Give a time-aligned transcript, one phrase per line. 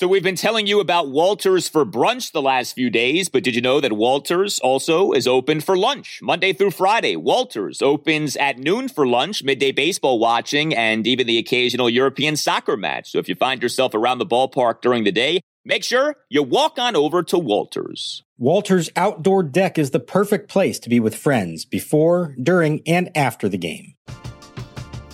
[0.00, 3.54] So we've been telling you about Walters for brunch the last few days, but did
[3.54, 7.16] you know that Walters also is open for lunch Monday through Friday?
[7.16, 12.78] Walters opens at noon for lunch, midday baseball watching, and even the occasional European soccer
[12.78, 13.12] match.
[13.12, 16.78] So if you find yourself around the ballpark during the day, make sure you walk
[16.78, 18.22] on over to Walters.
[18.38, 23.50] Walters Outdoor Deck is the perfect place to be with friends before, during, and after
[23.50, 23.96] the game.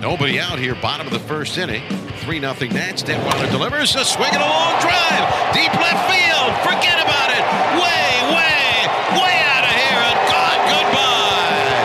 [0.00, 1.82] Nobody out here, bottom of the first inning.
[2.22, 3.02] 3 0 Nats.
[3.02, 5.26] Detwiler delivers a swing and a long drive.
[5.50, 6.52] Deep left field.
[6.62, 7.42] Forget about it.
[7.82, 8.86] Way, way,
[9.18, 10.02] way out of here.
[10.06, 10.60] And gone.
[10.70, 11.82] Goodbye.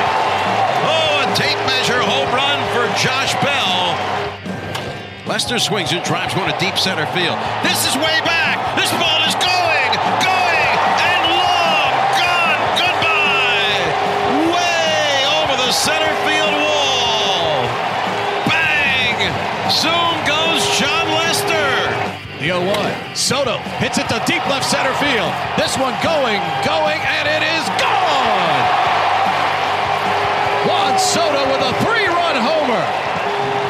[0.86, 3.97] Oh, a tape measure home run for Josh Bell.
[5.25, 7.39] Lester swings and drives one to deep center field.
[7.64, 8.78] This is way back.
[8.78, 9.22] This ball
[22.44, 23.16] The 0-1.
[23.16, 25.31] Soto hits it to deep left center field.
[25.56, 28.68] This one going, going, and it is gone!
[30.68, 32.84] Juan Soto with a three-run homer.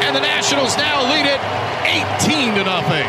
[0.01, 1.39] And the Nationals now lead it
[2.25, 3.05] 18 to nothing.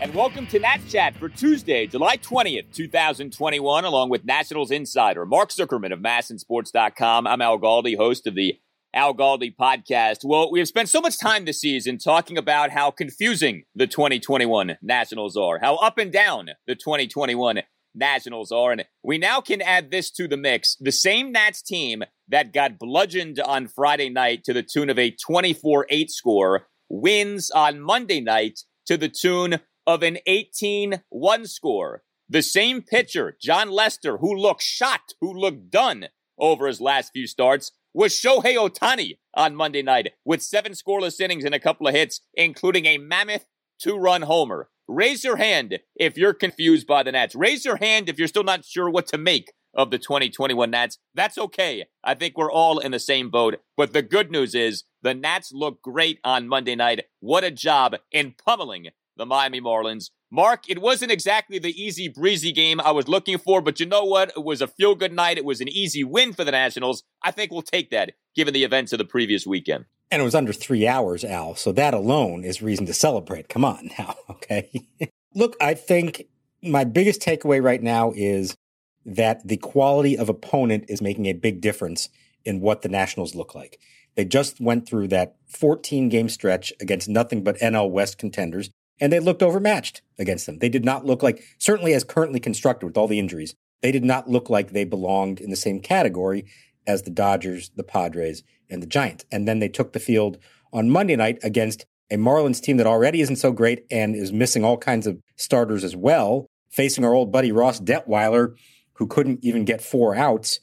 [0.00, 5.50] And welcome to Nats Chat for Tuesday, July 20th, 2021, along with Nationals insider Mark
[5.50, 7.26] Zuckerman of MASNsports.com.
[7.26, 8.58] I'm Al Galdi, host of the
[8.94, 10.18] Al Galdi podcast.
[10.22, 14.76] Well, we have spent so much time this season talking about how confusing the 2021
[14.82, 17.62] Nationals are, how up and down the 2021
[17.94, 18.72] Nationals are.
[18.72, 20.76] And we now can add this to the mix.
[20.78, 25.10] The same Nats team that got bludgeoned on Friday night to the tune of a
[25.10, 32.02] 24 8 score wins on Monday night to the tune of an 18 1 score.
[32.28, 36.08] The same pitcher, Jon Lester, who looked shot, who looked done
[36.38, 41.44] over his last few starts, was Shohei Ohtani on Monday night with seven scoreless innings
[41.44, 43.46] and a couple of hits, including a mammoth
[43.80, 44.68] two run homer.
[44.88, 47.34] Raise your hand if you're confused by the Nats.
[47.34, 50.98] Raise your hand if you're still not sure what to make of the 2021 Nats.
[51.14, 51.86] That's okay.
[52.04, 53.56] I think we're all in the same boat.
[53.76, 57.04] But the good news is the Nats look great on Monday night.
[57.20, 60.10] What a job in pummeling the Miami Marlins.
[60.30, 64.04] Mark, it wasn't exactly the easy breezy game I was looking for, but you know
[64.04, 64.32] what?
[64.36, 65.36] It was a feel good night.
[65.36, 67.02] It was an easy win for the Nationals.
[67.22, 69.84] I think we'll take that given the events of the previous weekend.
[70.10, 71.54] And it was under three hours, Al.
[71.54, 73.48] So that alone is reason to celebrate.
[73.48, 74.70] Come on now, okay?
[75.34, 76.26] Look, I think
[76.62, 78.56] my biggest takeaway right now is
[79.04, 82.08] that the quality of opponent is making a big difference
[82.44, 83.80] in what the Nationals look like.
[84.14, 88.70] They just went through that 14 game stretch against nothing but NL West contenders,
[89.00, 90.58] and they looked overmatched against them.
[90.58, 94.04] They did not look like, certainly as currently constructed with all the injuries, they did
[94.04, 96.46] not look like they belonged in the same category
[96.86, 99.24] as the Dodgers, the Padres, and the Giants.
[99.30, 100.38] And then they took the field
[100.72, 104.64] on Monday night against a Marlins team that already isn't so great and is missing
[104.64, 108.54] all kinds of starters as well, facing our old buddy Ross Detwiler,
[108.94, 110.60] who couldn't even get four outs.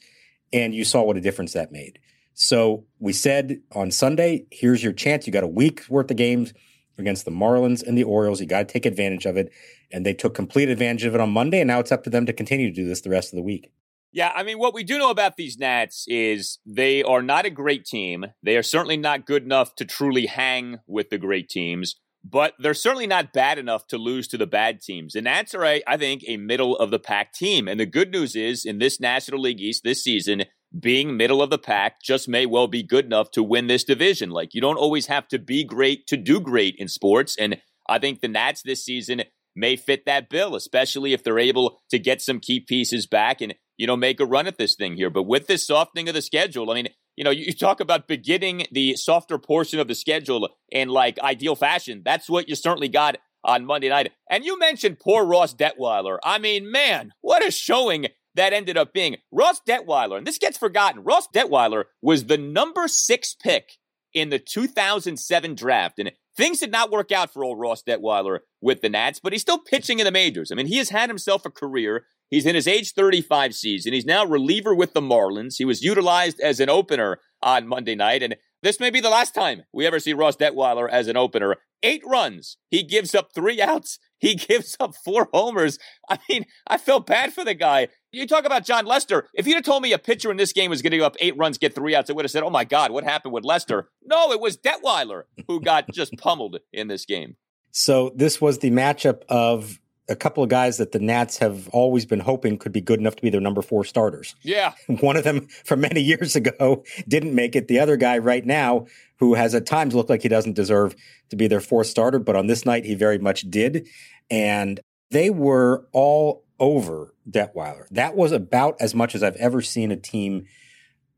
[0.52, 1.98] And you saw what a difference that made.
[2.34, 5.26] So we said on Sunday, here's your chance.
[5.26, 6.54] You got a week's worth of games
[7.00, 8.40] against the Marlins and the Orioles.
[8.40, 9.52] You got to take advantage of it.
[9.90, 11.60] And they took complete advantage of it on Monday.
[11.60, 13.42] And now it's up to them to continue to do this the rest of the
[13.42, 13.72] week.
[14.12, 17.50] Yeah, I mean, what we do know about these Nats is they are not a
[17.50, 18.26] great team.
[18.42, 21.94] They are certainly not good enough to truly hang with the great teams,
[22.24, 25.12] but they're certainly not bad enough to lose to the bad teams.
[25.12, 27.68] The Nats are, a, I think, a middle of the pack team.
[27.68, 30.42] And the good news is, in this National League East this season,
[30.78, 34.30] being middle of the pack just may well be good enough to win this division.
[34.30, 37.36] Like, you don't always have to be great to do great in sports.
[37.38, 39.22] And I think the Nats this season
[39.56, 43.54] may fit that bill, especially if they're able to get some key pieces back and,
[43.76, 45.10] you know, make a run at this thing here.
[45.10, 48.66] But with this softening of the schedule, I mean, you know, you talk about beginning
[48.70, 52.02] the softer portion of the schedule in like ideal fashion.
[52.04, 54.12] That's what you certainly got on Monday night.
[54.30, 56.18] And you mentioned poor Ross Detwiler.
[56.24, 59.16] I mean, man, what a showing that ended up being.
[59.32, 60.18] Ross Detwiler.
[60.18, 63.78] and this gets forgotten, Ross Detwiler was the number six pick
[64.14, 65.98] in the 2007 draft.
[65.98, 69.42] And things did not work out for old Ross Detwiler with the Nats, but he's
[69.42, 70.50] still pitching in the majors.
[70.50, 72.06] I mean, he has had himself a career.
[72.28, 73.92] He's in his age 35 season.
[73.92, 75.56] He's now reliever with the Marlins.
[75.58, 78.22] He was utilized as an opener on Monday night.
[78.22, 81.56] And this may be the last time we ever see Ross Detwiler as an opener.
[81.82, 82.58] Eight runs.
[82.70, 83.98] He gives up three outs.
[84.30, 85.78] He gives up four homers.
[86.08, 87.88] I mean, I felt bad for the guy.
[88.12, 89.26] You talk about Jon Lester.
[89.34, 91.16] If you'd have told me a pitcher in this game was going to give up
[91.20, 93.44] eight runs, get three outs, I would have said, oh my God, what happened with
[93.44, 93.88] Lester?
[94.04, 97.36] No, it was Detwiler who got just pummeled in this game.
[97.70, 99.80] So this was the matchup of
[100.10, 103.14] a couple of guys that the Nats have always been hoping could be good enough
[103.16, 104.34] to be their number four starters.
[104.42, 104.74] Yeah.
[105.00, 107.68] One of them from many years ago didn't make it.
[107.68, 108.86] The other guy right now,
[109.20, 110.96] who has at times looked like he doesn't deserve
[111.28, 113.86] to be their fourth starter, but on this night he very much did.
[114.30, 114.80] And
[115.10, 117.86] they were all over Detwiler.
[117.90, 120.46] That was about as much as I've ever seen a team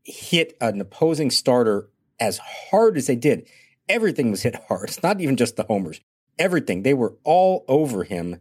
[0.03, 1.89] hit an opposing starter
[2.19, 2.39] as
[2.69, 3.47] hard as they did.
[3.87, 4.89] Everything was hit hard.
[4.89, 6.01] It's not even just the homers.
[6.37, 6.83] Everything.
[6.83, 8.39] They were all over him.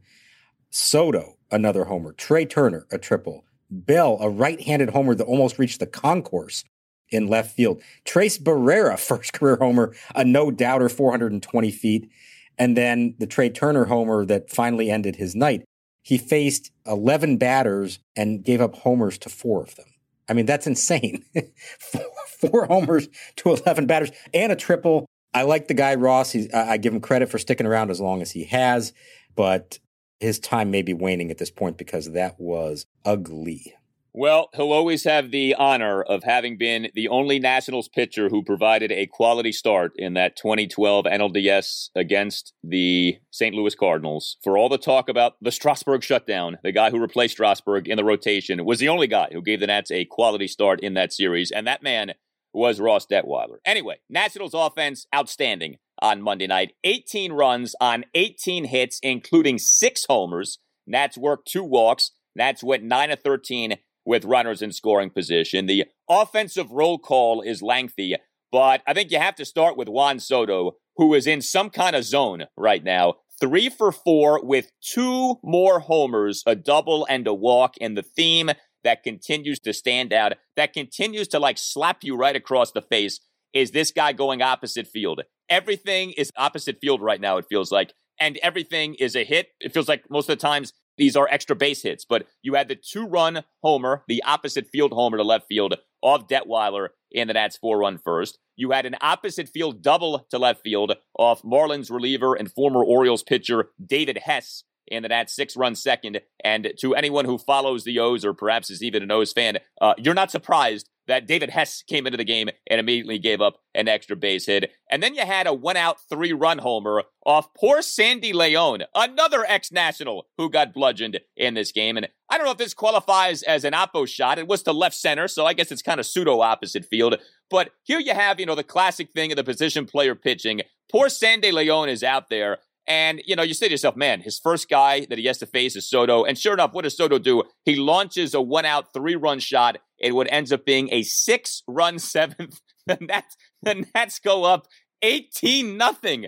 [0.71, 2.13] Soto, another homer.
[2.13, 3.45] Trea Turner, a triple.
[3.71, 6.65] Bell, a right-handed homer that almost reached the concourse
[7.13, 7.83] in left field.
[8.05, 12.11] Tres Barrera, first career homer, a no-doubter, 420 feet.
[12.59, 15.65] And then the Trea Turner homer that finally ended his night.
[16.03, 19.87] He faced 11 batters and gave up homers to four of them.
[20.29, 21.25] I mean, that's insane.
[21.79, 22.03] four,
[22.41, 25.07] four, homers to 11 batters and a triple.
[25.35, 26.33] I like the guy, Ross.
[26.33, 28.93] He's, I give him credit for sticking around as long as he has,
[29.35, 29.79] but
[30.21, 33.75] his time may be waning at this point because that was ugly.
[34.15, 38.93] Well, he'll always have the honor of having been the only Nationals pitcher who provided
[38.93, 43.55] a quality start in that 2012 NLDS against the St.
[43.55, 44.37] Louis Cardinals.
[44.45, 48.05] For all the talk about the Strasburg shutdown, the guy who replaced Strasburg in the
[48.05, 51.51] rotation was the only guy who gave the Nats a quality start in that series,
[51.51, 52.13] and that man
[52.53, 53.57] was Ross Detwiler.
[53.65, 56.75] Anyway, Nationals offense outstanding on Monday night.
[56.85, 60.59] 18 runs on 18 hits, including six homers.
[60.87, 62.11] Nats worked two walks.
[62.37, 65.67] Nats went 9 of 13 with runners in scoring position.
[65.67, 68.17] The offensive roll call is lengthy,
[68.51, 71.97] but I think you have to start with Juan Soto, who is in some kind
[71.97, 73.15] of zone right now.
[73.41, 77.75] Three for four with two more homers, a double and a walk.
[77.81, 78.51] And the theme
[78.85, 83.21] that continues to stand out, that continues to like slap you right across the face,
[83.53, 85.23] is this guy going opposite field.
[85.49, 87.93] Everything is opposite field right now, it feels like.
[88.21, 89.49] And everything is a hit.
[89.61, 90.73] It feels like most of the times
[91.03, 94.93] these are extra base hits, but you had the two run homer, the opposite field
[94.93, 98.39] homer to left field of Detwiler in the Nats four run first.
[98.55, 103.25] You had an opposite field double to left field off Marlins reliever and former Orioles
[103.25, 106.21] pitcher David Hess in that six run second.
[106.45, 109.95] And to anyone who follows the O's or perhaps is even an O's fan, uh,
[109.99, 113.89] you're not surprised that David Hess came into the game and immediately gave up an
[113.89, 114.71] extra base hit.
[114.91, 119.45] And then you had a one out, three run homer off poor Sandy Leon, another
[119.47, 121.97] ex national who got bludgeoned in this game.
[121.97, 124.39] And I don't know if this qualifies as an oppo shot.
[124.39, 127.17] It was to left center, so I guess it's kind of pseudo opposite field.
[127.51, 130.63] But here you have, you know, the classic thing of the position player pitching.
[130.91, 134.39] Poor Sandy Leon is out there and, you know, you say to yourself, man, his
[134.39, 136.25] first guy that he has to face is Soto.
[136.25, 137.45] And sure enough, what does Soto do?
[137.65, 139.79] He launches a one out, three run shot.
[139.99, 142.61] It would ends up being a six run seventh.
[142.87, 144.67] The Nats, the Nats go up
[145.03, 146.27] 18 nothing.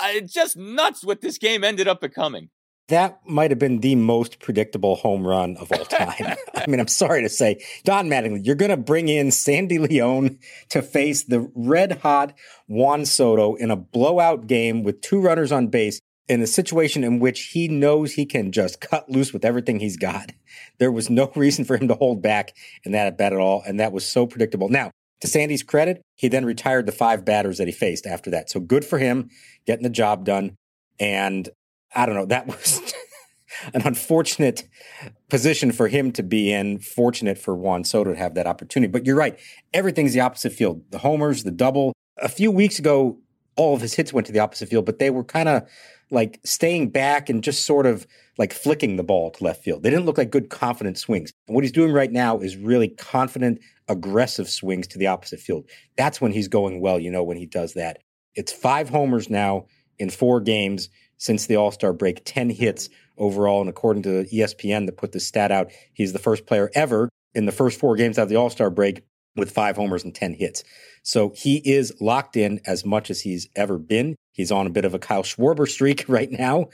[0.00, 2.48] Uh, just nuts what this game ended up becoming
[2.88, 6.36] that might have been the most predictable home run of all time.
[6.54, 10.38] I mean, I'm sorry to say, Don Mattingly, you're going to bring in Sandy Leon
[10.70, 12.34] to face the red hot
[12.66, 17.18] Juan Soto in a blowout game with two runners on base in a situation in
[17.18, 20.32] which he knows he can just cut loose with everything he's got.
[20.78, 23.62] There was no reason for him to hold back in that at bat at all.
[23.66, 24.68] And that was so predictable.
[24.68, 28.50] Now, to Sandy's credit, he then retired the five batters that he faced after that.
[28.50, 29.30] So good for him
[29.66, 30.56] getting the job done.
[30.98, 31.48] And
[31.94, 32.26] I don't know.
[32.26, 32.80] That was
[33.74, 34.68] an unfortunate
[35.28, 36.78] position for him to be in.
[36.78, 38.90] Fortunate for Juan Soto to have that opportunity.
[38.90, 39.38] But you're right.
[39.72, 40.82] Everything's the opposite field.
[40.90, 41.92] The homers, the double.
[42.18, 43.18] A few weeks ago,
[43.56, 45.68] all of his hits went to the opposite field, but they were kind of
[46.10, 48.06] like staying back and just sort of
[48.38, 49.82] like flicking the ball to left field.
[49.82, 51.32] They didn't look like good, confident swings.
[51.46, 55.68] And what he's doing right now is really confident, aggressive swings to the opposite field.
[55.96, 57.98] That's when he's going well, you know, when he does that.
[58.34, 59.66] It's five homers now
[59.98, 60.88] in four games
[61.22, 63.60] since the All Star break, 10 hits overall.
[63.60, 67.46] And according to ESPN that put this stat out, he's the first player ever in
[67.46, 69.04] the first four games out of the All Star break
[69.36, 70.64] with five homers and 10 hits.
[71.04, 74.16] So he is locked in as much as he's ever been.
[74.32, 76.70] He's on a bit of a Kyle Schwarber streak right now.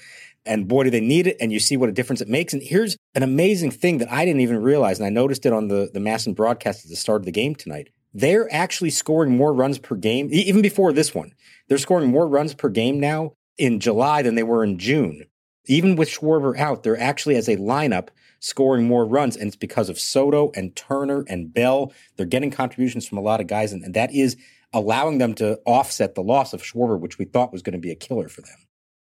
[0.47, 1.37] And boy, do they need it.
[1.41, 2.55] And you see what a difference it makes.
[2.55, 4.99] And here's an amazing thing that I didn't even realize.
[4.99, 7.55] And I noticed it on the, the MASN broadcast at the start of the game
[7.55, 7.91] tonight.
[8.15, 11.35] They're actually scoring more runs per game, even before this one.
[11.69, 15.25] They're scoring more runs per game now in July than they were in June.
[15.67, 18.09] Even with Schwarber out, they're actually, as a lineup,
[18.41, 19.37] scoring more runs.
[19.37, 21.93] And it's because of Soto and Turner and Bell.
[22.17, 23.73] They're getting contributions from a lot of guys.
[23.73, 24.37] And, and that is
[24.73, 27.91] allowing them to offset the loss of Schwarber, which we thought was going to be
[27.91, 28.57] a killer for them.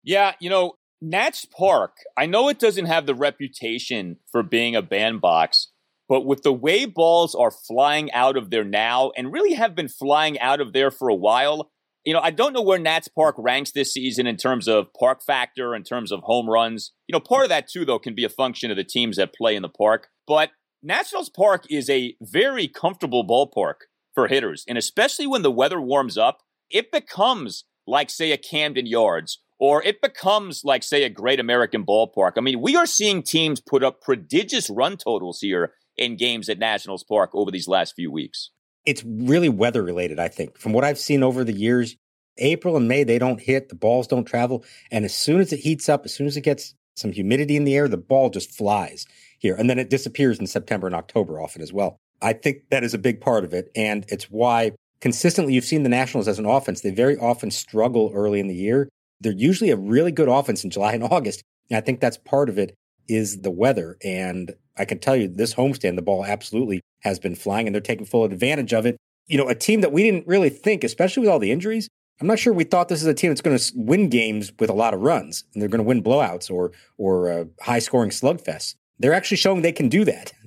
[0.03, 4.81] Yeah, you know, Nats Park, I know it doesn't have the reputation for being a
[4.81, 5.69] bandbox,
[6.07, 9.89] but with the way balls are flying out of there now and really have been
[9.89, 11.71] flying out of there for a while,
[12.05, 15.23] you know, I don't know where Nats Park ranks this season in terms of park
[15.23, 16.91] factor, in terms of home runs.
[17.07, 19.33] You know, part of that too, though, can be a function of the teams that
[19.33, 20.09] play in the park.
[20.27, 24.65] But Nationals Park is a very comfortable ballpark for hitters.
[24.67, 29.81] And especially when the weather warms up, it becomes like, say, a Camden Yards or
[29.83, 32.33] it becomes like, say, a great American ballpark.
[32.37, 36.59] I mean, we are seeing teams put up prodigious run totals here in games at
[36.59, 38.49] Nationals Park over these last few weeks
[38.85, 40.57] it's really weather related, I think.
[40.57, 41.95] From what I've seen over the years,
[42.37, 44.63] April and May, they don't hit, the balls don't travel.
[44.91, 47.63] And as soon as it heats up, as soon as it gets some humidity in
[47.63, 49.05] the air, the ball just flies
[49.39, 49.55] here.
[49.55, 51.97] And then it disappears in September and October often as well.
[52.21, 53.69] I think that is a big part of it.
[53.75, 54.71] And it's why
[55.01, 56.81] consistently you've seen the Nationals as an offense.
[56.81, 58.89] They very often struggle early in the year.
[59.19, 61.43] They're usually a really good offense in July and August.
[61.69, 62.75] And I think that's part of it
[63.07, 63.97] is the weather.
[64.03, 67.81] And I can tell you this homestand, the ball absolutely has been flying and they're
[67.81, 68.97] taking full advantage of it.
[69.27, 71.87] You know, a team that we didn't really think, especially with all the injuries,
[72.21, 74.69] I'm not sure we thought this is a team that's going to win games with
[74.69, 78.11] a lot of runs and they're going to win blowouts or or uh, high scoring
[78.11, 78.75] slugfests.
[78.99, 80.33] They're actually showing they can do that.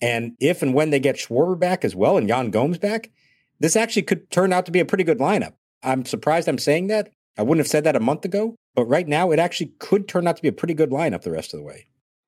[0.00, 3.12] And if and when they get Schwarber back as well and Yan Gomes back,
[3.60, 5.52] this actually could turn out to be a pretty good lineup.
[5.80, 7.12] I'm surprised I'm saying that.
[7.38, 10.26] I wouldn't have said that a month ago, but right now it actually could turn
[10.26, 11.86] out to be a pretty good lineup the rest of the way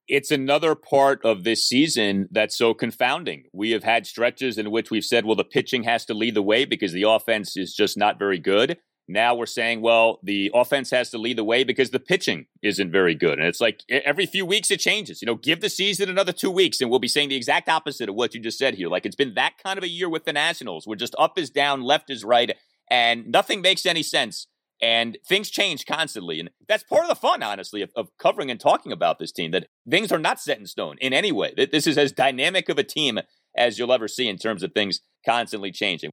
[0.09, 3.45] it's another part of this season that's so confounding.
[3.53, 6.43] We have had stretches in which we've said, well, the pitching has to lead the
[6.43, 8.79] way because the offense is just not very good.
[9.07, 12.91] Now we're saying, well, the offense has to lead the way because the pitching isn't
[12.91, 13.39] very good.
[13.39, 15.21] And it's like every few weeks it changes.
[15.21, 18.09] You know, give the season another two weeks and we'll be saying the exact opposite
[18.09, 18.89] of what you just said here.
[18.89, 20.87] Like it's been that kind of a year with the Nationals.
[20.87, 22.57] We're just up is down, left is right,
[22.91, 24.47] and nothing makes any sense
[24.81, 26.41] and things change constantly.
[26.41, 29.51] And that's part of the fun, honestly, of, of, covering and talking about this team,
[29.53, 31.53] that things are not set in stone in any way.
[31.57, 33.21] That This is as dynamic of a team
[33.57, 36.11] as you'll ever see in terms of things constantly changing.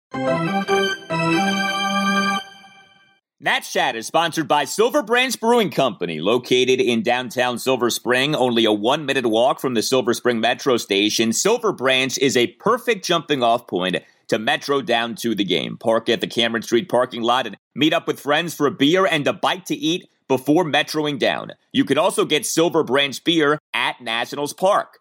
[3.44, 8.66] Nats Chat is sponsored by Silver Branch Brewing Company, located in downtown Silver Spring, only
[8.66, 11.34] a one minute walk from the Silver Spring Metro station.
[11.34, 13.96] Silver Branch is a perfect jumping off point
[14.32, 15.76] to Metro down to the game.
[15.78, 19.06] Park at the Cameron Street parking lot and meet up with friends for a beer
[19.06, 21.52] and a bite to eat before metroing down.
[21.74, 25.01] You can also get Silver Branch beer at Nationals Park.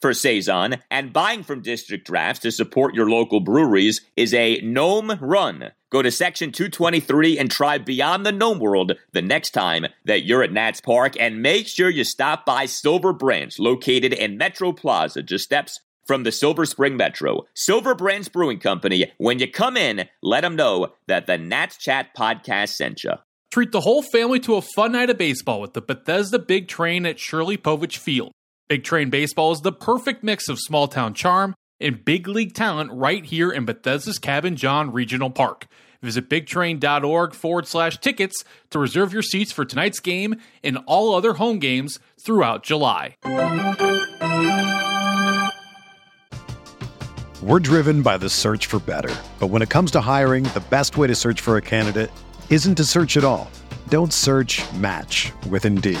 [0.00, 5.18] for Saison, and buying from District Drafts to support your local breweries is a gnome
[5.20, 5.72] run.
[5.90, 10.42] Go to section 223 and try Beyond the Gnome World the next time that you're
[10.42, 15.22] at Nats Park, and make sure you stop by Silver Branch, located in Metro Plaza,
[15.22, 17.42] just steps from the Silver Spring Metro.
[17.54, 22.14] Silver Branch Brewing Company, when you come in, let them know that the Nats Chat
[22.16, 23.12] podcast sent you.
[23.52, 27.06] Treat the whole family to a fun night of baseball with the Bethesda Big Train
[27.06, 28.32] at Shirley Povich Field.
[28.68, 32.90] Big Train Baseball is the perfect mix of small town charm and big league talent
[32.92, 35.68] right here in Bethesda's Cabin John Regional Park.
[36.02, 41.34] Visit bigtrain.org forward slash tickets to reserve your seats for tonight's game and all other
[41.34, 43.14] home games throughout July.
[47.40, 49.14] We're driven by the search for better.
[49.38, 52.10] But when it comes to hiring, the best way to search for a candidate
[52.50, 53.48] isn't to search at all.
[53.90, 56.00] Don't search match with Indeed.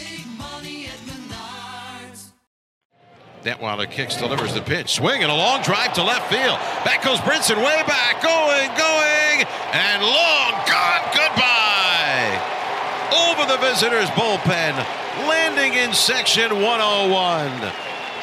[3.43, 4.93] Detwiler kicks, delivers the pitch.
[4.93, 6.59] Swing and a long drive to left field.
[6.85, 8.21] Back goes Brinson, way back.
[8.21, 11.01] Going, going, and long gone.
[11.09, 12.37] Goodbye.
[13.11, 14.77] Over the visitors' bullpen.
[15.27, 17.49] Landing in section 101.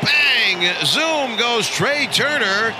[0.02, 0.86] Bang!
[0.86, 2.74] Zoom goes Trea Turner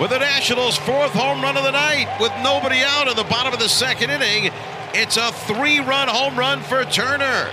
[0.00, 3.52] with the Nationals' fourth home run of the night with nobody out in the bottom
[3.52, 4.50] of the second inning.
[4.94, 7.50] It's a three run home run for Turner.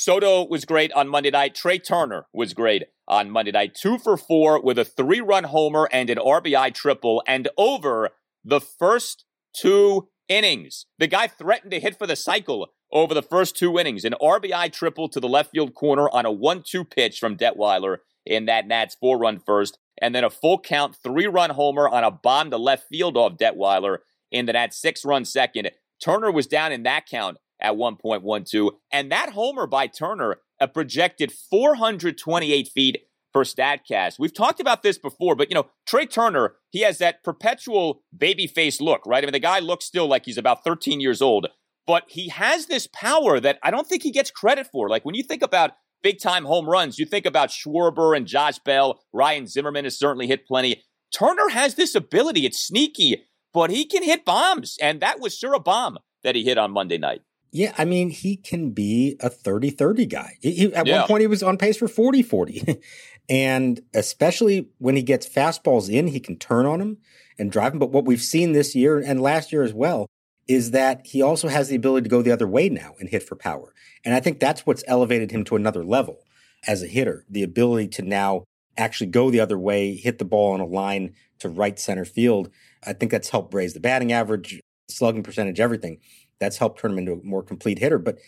[0.00, 1.56] Soto was great on Monday night.
[1.56, 3.74] Trea Turner was great on Monday night.
[3.74, 8.10] Two for four with a three run homer and an RBI triple and over
[8.44, 10.86] the first two innings.
[11.00, 14.04] The guy threatened to hit for the cycle over the first two innings.
[14.04, 17.96] An RBI triple to the left field corner on a 1 2 pitch from Detwiler
[18.24, 19.80] in that Nats four run first.
[20.00, 23.36] And then a full count three run homer on a bomb to left field off
[23.36, 23.98] Detwiler
[24.30, 25.72] in the Nats six run second.
[26.00, 28.70] Turner was down in that count at 1.12.
[28.92, 32.98] And that homer by Turner, a projected 428 feet
[33.32, 34.18] per StatCast.
[34.18, 38.46] We've talked about this before, but you know, Trea Turner, he has that perpetual baby
[38.46, 39.22] face look, right?
[39.22, 41.48] I mean, the guy looks still like he's about 13 years old,
[41.86, 44.88] but he has this power that I don't think he gets credit for.
[44.88, 48.58] Like when you think about big time home runs, you think about Schwarber and Josh
[48.60, 49.00] Bell.
[49.12, 50.82] Ryan Zimmerman has certainly hit plenty.
[51.12, 52.44] Turner has this ability.
[52.44, 54.76] It's sneaky, but he can hit bombs.
[54.80, 57.22] And that was sure a bomb that he hit on Monday night.
[57.50, 60.36] Yeah, I mean, he can be a 30 30 guy.
[60.40, 61.00] He, he, at Yeah.
[61.00, 62.80] one point, he was on pace for 40 40.
[63.28, 66.98] and especially when he gets fastballs in, he can turn on them
[67.38, 67.78] and drive them.
[67.78, 70.06] But what we've seen this year and last year as well
[70.46, 73.22] is that he also has the ability to go the other way now and hit
[73.22, 73.74] for power.
[74.04, 76.20] And I think that's what's elevated him to another level
[76.66, 78.44] as a hitter the ability to now
[78.76, 82.50] actually go the other way, hit the ball on a line to right center field.
[82.86, 85.98] I think that's helped raise the batting average, slugging percentage, everything
[86.38, 87.98] that's helped turn him into a more complete hitter.
[87.98, 88.18] But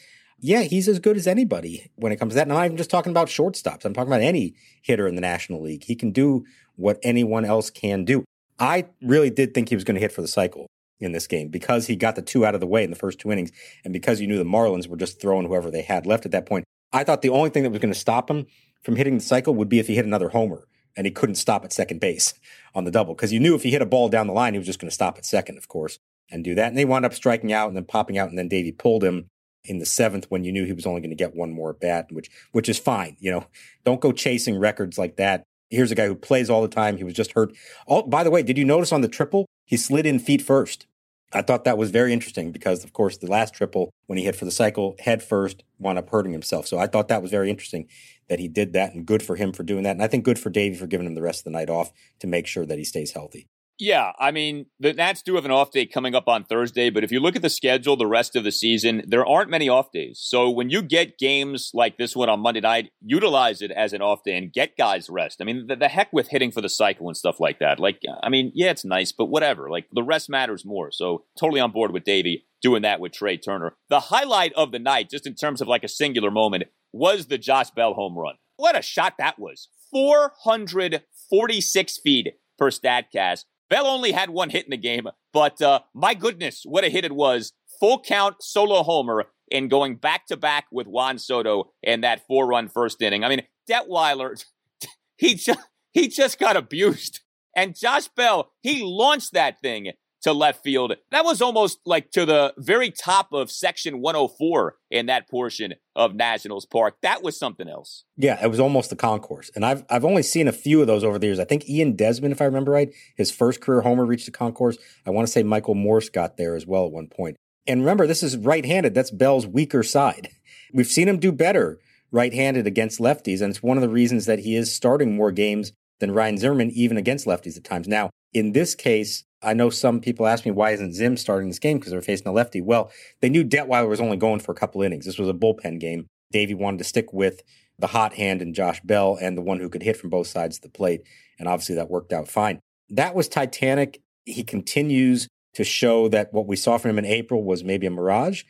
[0.40, 2.42] yeah, he's as good as anybody when it comes to that.
[2.42, 3.85] And I'm not even just talking about shortstops.
[3.85, 5.85] I'm talking about any hitter in the National League.
[5.85, 6.44] He can do
[6.77, 8.25] what anyone else can do.
[8.59, 10.66] I really did think he was going to hit for the cycle
[10.99, 13.18] in this game because he got the two out of the way in the first
[13.18, 13.53] two innings.
[13.85, 16.46] And because you knew the Marlins were just throwing whoever they had left at that
[16.46, 18.46] point, I thought the only thing that was going to stop him
[18.83, 21.64] from hitting the cycle would be if he hit another homer and he couldn't stop
[21.64, 22.35] at second base
[22.75, 23.14] on the double.
[23.14, 24.90] Because you knew if he hit a ball down the line, he was just going
[24.90, 25.99] to stop at second, of course
[26.30, 26.68] and do that.
[26.68, 29.26] And they wound up striking out and then popping out, and then Davey pulled him
[29.64, 32.06] in the seventh when you knew he was only going to get one more bat,
[32.10, 33.16] which which is fine.
[33.20, 33.46] You know,
[33.84, 35.44] don't go chasing records like that.
[35.68, 36.96] Here's a guy who plays all the time.
[36.96, 37.54] He was just hurt.
[37.86, 40.86] Oh, by the way, did you notice on the triple he slid in feet first?
[41.32, 44.34] I thought that was very interesting because, of course, the last triple when he hit
[44.34, 46.66] for the cycle head first wound up hurting himself.
[46.66, 47.86] So I thought that was very interesting
[48.28, 49.92] that he did that, and good for him for doing that.
[49.92, 51.92] And I think good for Davey for giving him the rest of the night off
[52.18, 53.46] to make sure that he stays healthy.
[53.80, 57.02] Yeah, I mean, the Nats do have an off day coming up on Thursday, but
[57.02, 59.90] if you look at the schedule the rest of the season, there aren't many off
[59.90, 60.20] days.
[60.22, 64.02] So when you get games like this one on Monday night, utilize it as an
[64.02, 65.40] off day and get guys rest.
[65.40, 67.80] I mean, the, the heck with hitting for the cycle and stuff like that.
[67.80, 69.70] Like, I mean, yeah, it's nice, but whatever.
[69.70, 70.92] Like, the rest matters more.
[70.92, 73.76] So totally on board with Davey doing that with Trea Turner.
[73.88, 77.38] The highlight of the night, just in terms of like a singular moment, was the
[77.38, 78.34] Josh Bell home run.
[78.56, 79.68] What a shot that was.
[79.90, 83.44] 446 feet per StatCast.
[83.70, 87.04] Bell only had one hit in the game, but uh, my goodness, what a hit
[87.04, 87.52] it was.
[87.78, 92.46] Full count solo homer and going back to back with Juan Soto in that four
[92.46, 93.24] run first inning.
[93.24, 94.44] I mean, Detwiler,
[95.16, 95.61] he just,
[95.92, 97.20] he just got abused.
[97.56, 100.94] And Josh Bell, he launched that thing to left field.
[101.11, 106.14] That was almost like to the very top of section 104 in that portion of
[106.14, 106.96] Nationals Park.
[107.02, 108.04] That was something else.
[108.16, 109.50] Yeah, it was almost the concourse.
[109.54, 111.38] And I've I've only seen a few of those over the years.
[111.38, 114.78] I think Ian Desmond, if I remember right, his first career homer reached the concourse.
[115.06, 117.37] I want to say Michael Morse got there as well at one point.
[117.66, 118.94] And remember, this is right-handed.
[118.94, 120.30] That's Bell's weaker side.
[120.72, 121.78] We've seen him do better
[122.11, 125.72] right-handed against lefties, and it's one of the reasons that he is starting more games
[126.00, 127.87] than Ryan Zimmerman, even against lefties at times.
[127.87, 131.58] Now, in this case, I know some people ask me why isn't Zim starting this
[131.58, 132.60] game because they're facing a lefty.
[132.60, 132.90] Well,
[133.20, 135.06] they knew Detwiler was only going for a couple innings.
[135.06, 136.06] This was a bullpen game.
[136.30, 137.42] Davey wanted to stick with
[137.78, 140.58] the hot hand and Josh Bell and the one who could hit from both sides
[140.58, 141.02] of the plate,
[141.38, 142.60] and obviously that worked out fine.
[142.90, 144.00] That was Titanic.
[144.26, 147.90] He continues to show that what we saw from him in April was maybe a
[147.90, 148.44] mirage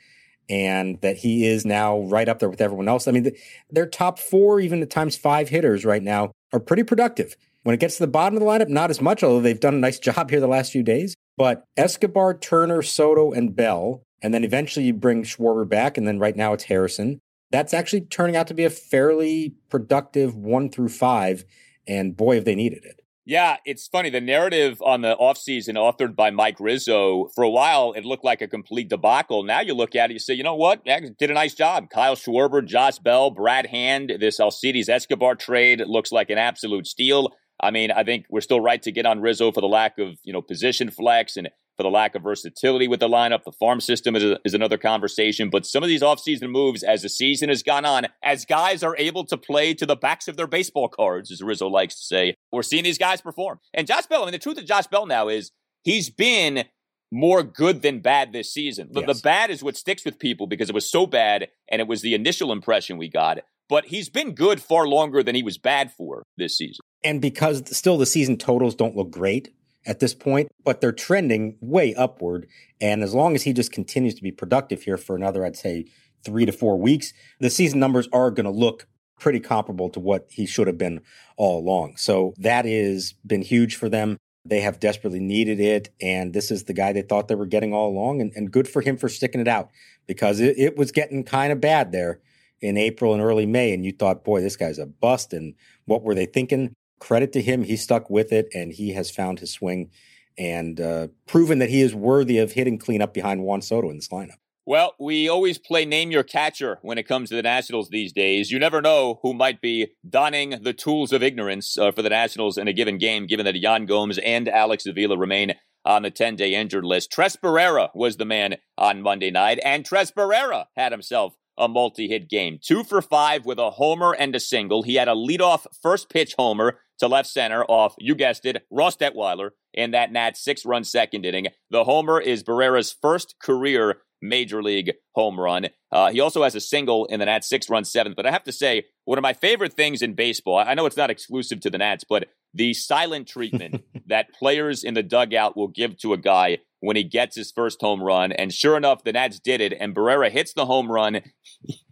[0.49, 3.07] and that he is now right up there with everyone else.
[3.07, 3.37] I mean, the,
[3.71, 7.37] their top four, even at times five hitters right now, are pretty productive.
[7.63, 9.75] When it gets to the bottom of the lineup, not as much, although they've done
[9.75, 11.15] a nice job here the last few days.
[11.37, 16.19] But Escobar, Turner, Soto, and Bell, and then eventually you bring Schwarber back, and then
[16.19, 17.21] right now it's Harrison.
[17.51, 21.45] That's actually turning out to be a fairly productive one through five,
[21.87, 23.01] and boy, have they needed it.
[23.27, 24.11] Yeah, it's funny.
[24.11, 28.41] The narrative on the offseason authored by Mike Rizzo, for a while, it looked like
[28.41, 29.45] a complete debacle.
[29.45, 30.85] Now you look at it, you say, you know what?
[30.85, 31.91] Did a nice job.
[31.91, 37.29] Kyle Schwarber, Josh Bell, Brad Hand, this Alcides Escobar trade looks like an absolute steal.
[37.63, 40.19] I mean, I think we're still right to get on Rizzo for the lack of,
[40.25, 43.45] you know, position flex and for the lack of versatility with the lineup.
[43.45, 45.49] The farm system is, a, is another conversation.
[45.51, 48.97] But some of these offseason moves, as the season has gone on, as guys are
[48.99, 52.35] able to play to the backs of their baseball cards, as Rizzo likes to say,
[52.53, 53.61] we're seeing these guys perform.
[53.73, 56.65] And Josh Bell, I mean, the truth of Josh Bell now is he's been
[57.13, 58.89] more good than bad this season.
[58.93, 59.17] The, Yes.
[59.17, 62.03] the bad is what sticks with people because it was so bad and it was
[62.03, 63.39] the initial impression we got.
[63.69, 66.85] But he's been good far longer than he was bad for this season.
[67.03, 69.55] And because still the season totals don't look great
[69.87, 72.47] at this point, but they're trending way upward.
[72.81, 75.87] And as long as he just continues to be productive here for another, I'd say
[76.25, 78.87] three to four weeks, the season numbers are going to look
[79.19, 81.01] pretty comparable to what he should have been
[81.37, 81.97] all along.
[81.97, 84.17] So that has been huge for them.
[84.45, 85.91] They have desperately needed it.
[86.01, 88.21] And this is the guy they thought they were getting all along.
[88.21, 89.71] And, and good for him for sticking it out
[90.07, 92.21] because it, it was getting kind of bad there
[92.61, 93.73] in April and early May.
[93.73, 95.33] And you thought, boy, this guy's a bust.
[95.33, 96.75] And what were they thinking?
[97.01, 97.65] Credit to him.
[97.65, 99.91] He stuck with it and he has found his swing
[100.39, 104.09] and uh, proven that he is worthy of hitting cleanup behind Juan Soto in this
[104.09, 104.37] lineup.
[104.67, 108.53] Well, we always play name your catcher when it comes to the Nationals these days.
[108.53, 112.57] You never know who might be donning the tools of ignorance uh, for the Nationals
[112.57, 116.37] in a given game, given that Yan Gomes and Alex Avila remain on the 10
[116.37, 117.11] day injured list.
[117.11, 122.09] Tres Barrera was the man on Monday night, and Tres Barrera had himself a multi
[122.09, 122.59] hit game.
[122.63, 124.83] Two for five with a homer and a single.
[124.83, 128.97] He had a leadoff first pitch homer to left center off, you guessed it, Ross
[128.97, 131.49] Detwiler in that Nats six run second inning.
[131.71, 135.69] The homer is Barrera's first career major league home run.
[135.91, 138.17] Uh, he also has a single in the Nats six run seventh.
[138.17, 140.97] But I have to say, one of my favorite things in baseball, I know it's
[140.97, 145.69] not exclusive to the Nats, but the silent treatment that players in the dugout will
[145.69, 148.33] give to a guy when he gets his first home run.
[148.33, 151.23] And sure enough, the Nats did it, and Barrera hits the home run.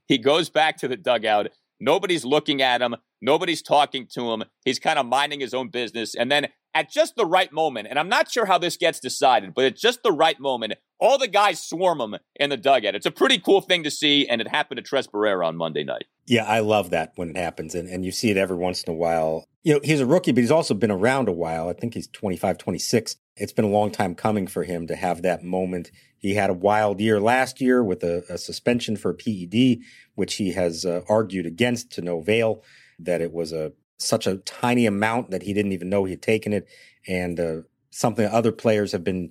[0.08, 1.48] He goes back to the dugout.
[1.80, 2.96] Nobody's looking at him.
[3.20, 4.44] Nobody's talking to him.
[4.64, 6.14] He's kind of minding his own business.
[6.14, 9.54] And then at just the right moment, and I'm not sure how this gets decided,
[9.54, 12.94] but at just the right moment, all the guys swarm him in the dugout.
[12.94, 15.84] It's a pretty cool thing to see, and it happened to Tres Barrera on Monday
[15.84, 16.04] night.
[16.26, 17.74] Yeah, I love that when it happens.
[17.74, 19.46] And, and you see it every once in a while.
[19.62, 21.68] You know, he's a rookie, but he's also been around a while.
[21.68, 23.16] I think he's 25, 26.
[23.36, 25.90] It's been a long time coming for him to have that moment.
[26.18, 29.78] He had a wild year last year with a, a suspension for PED,
[30.16, 32.62] which he has uh, argued against to no avail,
[32.98, 36.22] that it was a such a tiny amount that he didn't even know he had
[36.22, 36.68] taken it,
[37.06, 37.56] and uh,
[37.90, 39.30] something other players have been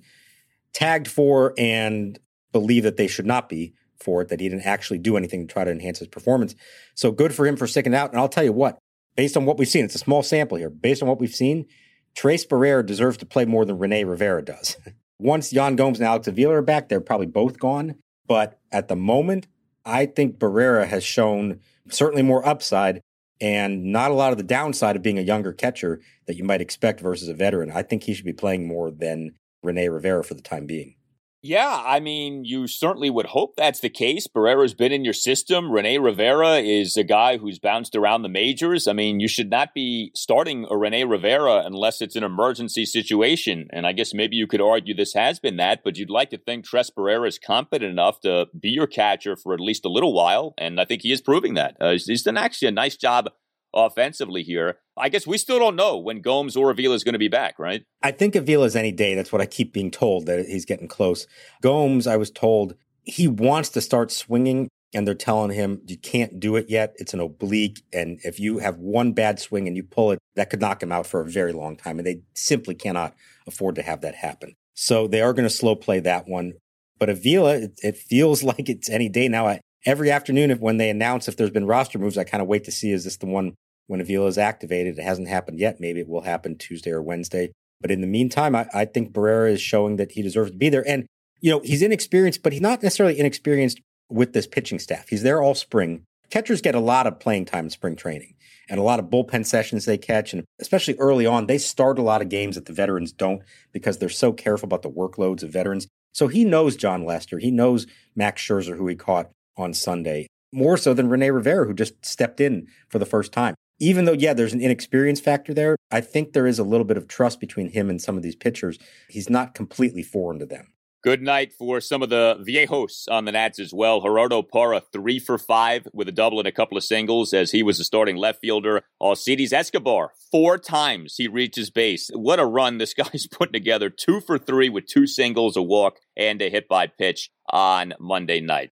[0.72, 2.18] tagged for and
[2.52, 5.52] believe that they should not be for it, that he didn't actually do anything to
[5.52, 6.54] try to enhance his performance.
[6.94, 8.10] So good for him for sticking out.
[8.10, 8.78] And I'll tell you what,
[9.16, 10.70] based on what we've seen, it's a small sample here.
[10.70, 11.66] Based on what we've seen,
[12.14, 14.76] Tres Barrera deserves to play more than Rene Rivera does.
[15.18, 17.96] Once Yan Gomes and Alex Avila are back, they're probably both gone.
[18.26, 19.48] But at the moment,
[19.84, 23.00] I think Barrera has shown certainly more upside
[23.40, 26.60] and not a lot of the downside of being a younger catcher that you might
[26.60, 27.70] expect versus a veteran.
[27.72, 30.94] I think he should be playing more than Rene Rivera for the time being.
[31.40, 34.26] Yeah, I mean, you certainly would hope that's the case.
[34.26, 35.70] Barrera's been in your system.
[35.70, 38.88] Rene Rivera is a guy who's bounced around the majors.
[38.88, 43.68] I mean, you should not be starting a Rene Rivera unless it's an emergency situation.
[43.72, 46.38] And I guess maybe you could argue this has been that, but you'd like to
[46.38, 50.12] think Tres Barrera is competent enough to be your catcher for at least a little
[50.12, 50.54] while.
[50.58, 51.76] And I think he is proving that.
[51.80, 53.30] Uh, he's- done actually a nice job
[53.74, 54.78] offensively here.
[54.96, 57.58] I guess we still don't know when Gomes or Avila is going to be back,
[57.58, 57.84] right?
[58.02, 59.14] I think Avila's any day.
[59.14, 61.26] That's what I keep being told that he's getting close.
[61.62, 66.40] Gomes, I was told he wants to start swinging and they're telling him you can't
[66.40, 66.94] do it yet.
[66.96, 67.84] It's an oblique.
[67.92, 70.92] And if you have one bad swing and you pull it, that could knock him
[70.92, 71.98] out for a very long time.
[71.98, 73.14] And they simply cannot
[73.46, 74.54] afford to have that happen.
[74.74, 76.54] So they are going to slow play that one.
[76.98, 79.46] But Avila, it, it feels like it's any day now.
[79.46, 82.64] I, every afternoon, when they announce if there's been roster moves, I kind of wait
[82.64, 83.54] to see is this the one
[83.86, 84.98] when Avila is activated?
[84.98, 85.80] It hasn't happened yet.
[85.80, 87.52] Maybe it will happen Tuesday or Wednesday.
[87.80, 90.68] But in the meantime, I, I think Barrera is showing that he deserves to be
[90.68, 90.86] there.
[90.86, 91.06] And,
[91.40, 95.08] you know, he's inexperienced, but he's not necessarily inexperienced with this pitching staff.
[95.08, 96.04] He's there all spring.
[96.30, 98.34] Catchers get a lot of playing time in spring training
[98.68, 100.32] and a lot of bullpen sessions they catch.
[100.32, 103.98] And especially early on, they start a lot of games that the veterans don't because
[103.98, 105.86] they're so careful about the workloads of veterans.
[106.12, 107.38] So he knows Jon Lester.
[107.38, 111.74] He knows Max Scherzer, who he caught on Sunday, more so than Rene Rivera, who
[111.74, 113.54] just stepped in for the first time.
[113.80, 116.96] Even though, yeah, there's an inexperience factor there, I think there is a little bit
[116.96, 118.78] of trust between him and some of these pitchers.
[119.08, 120.72] He's not completely foreign to them.
[121.08, 124.02] Good night for some of the viejos on the Nats as well.
[124.02, 127.62] Gerardo Parra, three for five with a double and a couple of singles as he
[127.62, 128.82] was the starting left fielder.
[129.00, 132.10] Alcides Escobar, four times he reaches base.
[132.12, 133.88] What a run this guy's putting together.
[133.88, 138.42] Two for three with two singles, a walk, and a hit by pitch on Monday
[138.42, 138.68] night.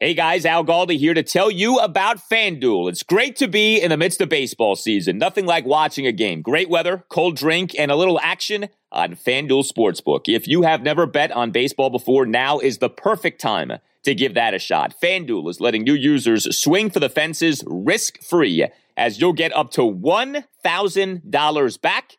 [0.00, 2.88] Hey guys, Al Galdi here to tell you about FanDuel.
[2.88, 5.18] It's great to be in the midst of baseball season.
[5.18, 6.42] Nothing like watching a game.
[6.42, 10.22] Great weather, cold drink, and a little action on FanDuel Sportsbook.
[10.26, 14.34] If you have never bet on baseball before, now is the perfect time to give
[14.34, 14.96] that a shot.
[15.00, 19.70] FanDuel is letting new users swing for the fences risk free as you'll get up
[19.70, 22.18] to $1,000 back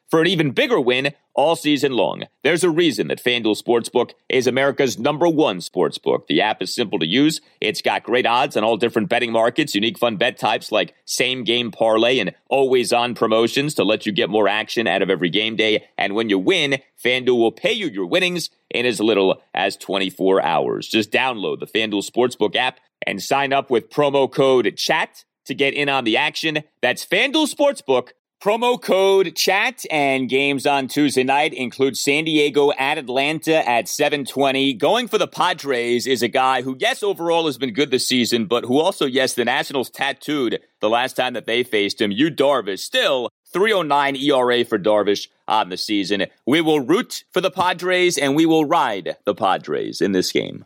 [0.11, 2.23] for an even bigger win all season long.
[2.43, 6.27] There's a reason that FanDuel Sportsbook is America's number one sportsbook.
[6.27, 7.39] The app is simple to use.
[7.61, 11.45] It's got great odds on all different betting markets, unique fun bet types like same
[11.45, 15.29] game parlay and always on promotions to let you get more action out of every
[15.29, 15.85] game day.
[15.97, 20.43] And when you win, FanDuel will pay you your winnings in as little as 24
[20.43, 20.89] hours.
[20.89, 25.73] Just download the FanDuel Sportsbook app and sign up with promo code CHAT to get
[25.73, 26.63] in on the action.
[26.81, 28.09] That's FanDuel Sportsbook
[28.41, 34.73] Promo code chat and games on Tuesday night include San Diego at Atlanta at 720.
[34.73, 38.47] Going for the Padres is a guy who, yes, overall has been good this season,
[38.47, 42.09] but who also, yes, the Nationals tattooed the last time that they faced him.
[42.09, 46.25] Yu Darvish still 309 ERA for Darvish on the season.
[46.47, 50.65] We will root for the Padres and we will ride the Padres in this game.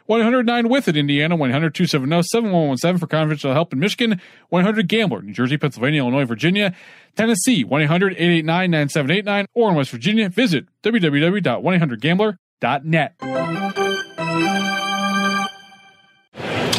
[0.11, 4.19] 109 with it, Indiana, 100 270 7117 for confidential help in Michigan,
[4.49, 6.75] 100 Gambler, New Jersey, Pennsylvania, Illinois, Virginia,
[7.15, 13.13] Tennessee, 1 800 889 9789, or in West Virginia, visit www.1800gambler.net.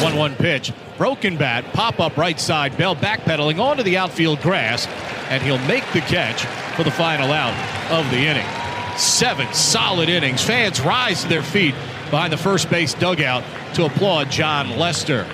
[0.03, 0.71] 1 1 pitch.
[0.99, 1.65] Broken bat.
[1.73, 2.77] Pop up right side.
[2.77, 4.87] Bell backpedaling onto the outfield grass.
[5.31, 6.45] And he'll make the catch
[6.77, 7.55] for the final out
[7.91, 8.45] of the inning.
[8.99, 10.43] Seven solid innings.
[10.43, 11.75] Fans rise to their feet
[12.13, 13.43] behind the first base dugout
[13.75, 15.27] to applaud Jon Lester.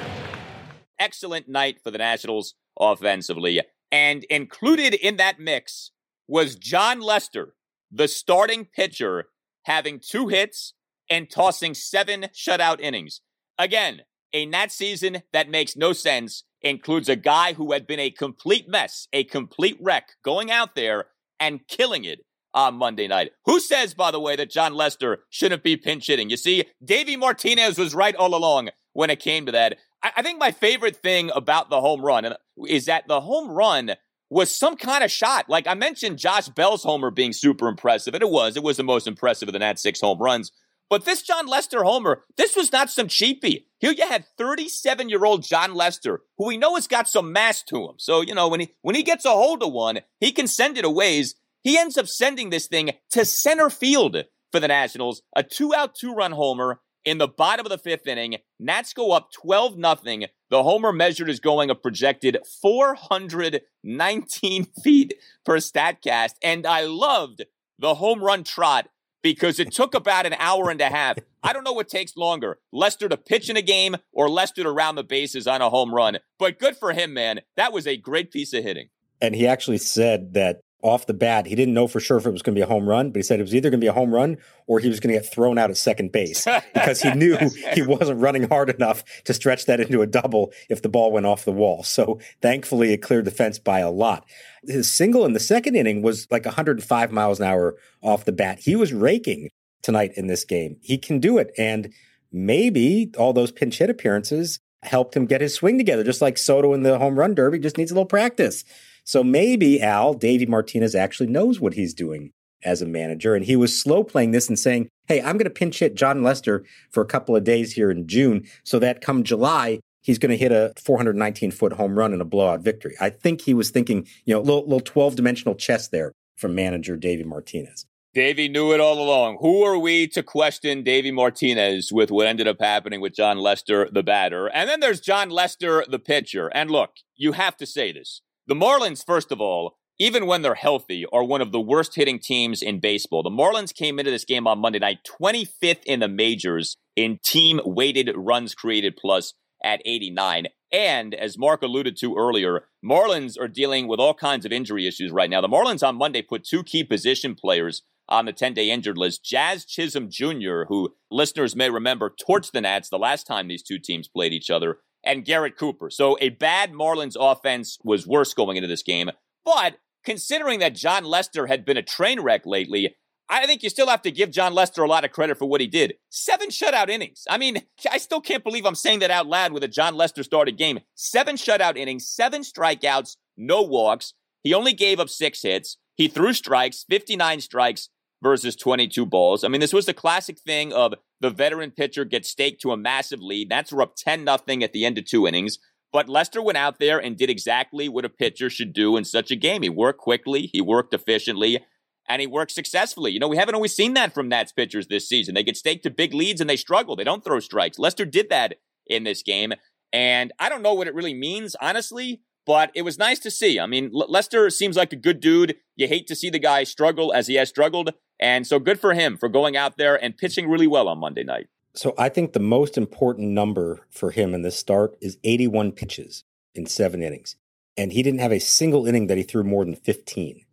[1.00, 3.60] Excellent night for the Nationals offensively.
[3.90, 5.90] And included in that mix
[6.28, 7.54] was Jon Lester,
[7.90, 9.24] the starting pitcher,
[9.64, 10.74] having two hits
[11.10, 13.22] and tossing seven shutout innings.
[13.58, 18.12] Again, a Nat season that makes no sense includes a guy who had been a
[18.12, 21.06] complete mess, a complete wreck, going out there
[21.40, 22.20] and killing it
[22.54, 23.32] on Monday night.
[23.44, 26.30] Who says, by the way, that Jon Lester shouldn't be pinch hitting?
[26.30, 29.78] You see, Davey Martinez was right all along when it came to that.
[30.02, 33.50] I, I think my favorite thing about the home run uh, is that the home
[33.50, 33.92] run
[34.30, 35.48] was some kind of shot.
[35.48, 38.56] Like I mentioned Josh Bell's homer being super impressive, and it was.
[38.56, 40.52] It was the most impressive of the Nats six home runs.
[40.90, 43.64] But this Jon Lester homer, this was not some cheapie.
[43.78, 47.62] Here you had 37 year old Jon Lester, who we know has got some mass
[47.64, 47.94] to him.
[47.98, 50.78] So, you know, when he, when he gets a hold of one, he can send
[50.78, 51.34] it a ways.
[51.62, 55.22] He ends up sending this thing to center field for the Nationals.
[55.34, 58.36] A two out, two run homer in the bottom of the fifth inning.
[58.58, 60.26] Nats go up 12 nothing.
[60.50, 66.34] The homer measured is going a projected 419 feet per StatCast.
[66.42, 67.44] And I loved
[67.78, 68.88] the home run trot
[69.22, 71.18] because it took about an hour and a half.
[71.42, 74.70] I don't know what takes longer, Lester to pitch in a game or Lester to
[74.70, 76.18] round the bases on a home run.
[76.38, 77.40] But good for him, man.
[77.56, 78.88] That was a great piece of hitting.
[79.20, 82.30] And he actually said that off the bat, he didn't know for sure if it
[82.30, 83.84] was going to be a home run, but he said it was either going to
[83.84, 84.36] be a home run
[84.66, 87.36] or he was going to get thrown out at second base because he knew
[87.72, 91.26] he wasn't running hard enough to stretch that into a double if the ball went
[91.26, 91.82] off the wall.
[91.82, 94.24] So thankfully, it cleared the fence by a lot.
[94.66, 98.60] His single in the second inning was like 105 miles an hour off the bat.
[98.60, 99.50] He was raking
[99.82, 100.76] tonight in this game.
[100.80, 101.50] He can do it.
[101.58, 101.92] And
[102.30, 106.72] maybe all those pinch hit appearances helped him get his swing together, just like Soto
[106.72, 108.64] in the home run derby just needs a little practice.
[109.08, 112.30] So maybe Al, Davey Martinez actually knows what he's doing
[112.62, 113.34] as a manager.
[113.34, 116.22] And he was slow playing this and saying, Hey, I'm going to pinch hit Jon
[116.22, 120.32] Lester for a couple of days here in June so that come July, he's going
[120.32, 122.96] to hit a 419 foot home run and a blowout victory.
[123.00, 126.94] I think he was thinking, you know, little, little 12 dimensional chess there from manager
[126.94, 127.86] Davey Martinez.
[128.12, 129.38] Davey knew it all along.
[129.40, 133.88] Who are we to question Davey Martinez with what ended up happening with Jon Lester,
[133.90, 134.48] the batter?
[134.48, 136.48] And then there's Jon Lester, the pitcher.
[136.48, 138.20] And look, you have to say this.
[138.48, 142.18] The Marlins, first of all, even when they're healthy, are one of the worst hitting
[142.18, 143.22] teams in baseball.
[143.22, 147.60] The Marlins came into this game on Monday night 25th in the majors in team
[147.66, 150.46] weighted runs created plus at 89.
[150.72, 155.12] And as Mark alluded to earlier, Marlins are dealing with all kinds of injury issues
[155.12, 155.42] right now.
[155.42, 159.22] The Marlins on Monday put two key position players on the 10 day injured list.
[159.22, 163.78] Jazz Chisholm Jr., who listeners may remember torched the Nats the last time these two
[163.78, 165.90] teams played each other, and Garrett Cooper.
[165.90, 169.10] So a bad Marlins offense was worse going into this game.
[169.44, 172.94] But considering that Jon Lester had been a train wreck lately,
[173.30, 175.60] I think you still have to give Jon Lester a lot of credit for what
[175.60, 175.94] he did.
[176.08, 177.24] Seven shutout innings.
[177.28, 180.22] I mean, I still can't believe I'm saying that out loud with a Jon Lester
[180.22, 180.80] started game.
[180.94, 184.14] Seven shutout innings, seven strikeouts, no walks.
[184.42, 185.76] He only gave up six hits.
[185.96, 187.88] He threw strikes, 59 strikes
[188.22, 189.44] versus 22 balls.
[189.44, 192.76] I mean, this was the classic thing of the veteran pitcher gets staked to a
[192.76, 193.48] massive lead.
[193.48, 195.58] Nats That's up 10 nothing at the end of two innings.
[195.92, 199.30] But Lester went out there and did exactly what a pitcher should do in such
[199.30, 199.62] a game.
[199.62, 201.64] He worked quickly, he worked efficiently,
[202.08, 203.12] and he worked successfully.
[203.12, 205.34] You know, we haven't always seen that from Nats pitchers this season.
[205.34, 206.94] They get staked to big leads and they struggle.
[206.94, 207.78] They don't throw strikes.
[207.78, 209.52] Lester did that in this game.
[209.92, 213.58] And I don't know what it really means, honestly, but it was nice to see.
[213.58, 215.56] I mean, Lester seems like a good dude.
[215.76, 217.90] You hate to see the guy struggle as he has struggled.
[218.20, 221.24] And so good for him for going out there and pitching really well on Monday
[221.24, 221.48] night.
[221.74, 226.24] So I think the most important number for him in this start is 81 pitches
[226.54, 227.36] in seven innings.
[227.76, 230.44] And he didn't have a single inning that he threw more than 15.